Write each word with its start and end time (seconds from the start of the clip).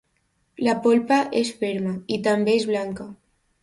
La 0.67 0.73
polpa 0.85 1.19
és 1.43 1.53
ferma, 1.61 1.95
i 2.19 2.23
també 2.31 2.61
és 2.65 2.71
blanca. 2.75 3.13